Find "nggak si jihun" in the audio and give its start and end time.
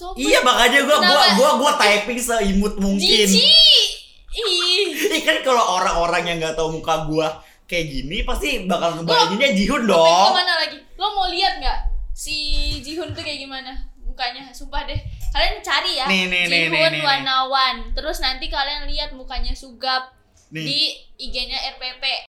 11.60-13.12